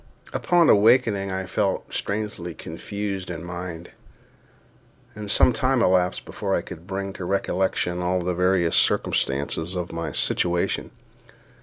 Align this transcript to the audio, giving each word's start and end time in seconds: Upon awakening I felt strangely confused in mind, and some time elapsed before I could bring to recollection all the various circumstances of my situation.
Upon 0.33 0.67
awakening 0.67 1.29
I 1.31 1.45
felt 1.45 1.93
strangely 1.93 2.55
confused 2.55 3.29
in 3.29 3.43
mind, 3.43 3.91
and 5.13 5.29
some 5.29 5.53
time 5.53 5.83
elapsed 5.83 6.25
before 6.25 6.55
I 6.55 6.61
could 6.63 6.87
bring 6.87 7.13
to 7.13 7.23
recollection 7.23 7.99
all 8.01 8.19
the 8.19 8.33
various 8.33 8.75
circumstances 8.75 9.75
of 9.75 9.91
my 9.91 10.11
situation. 10.11 10.89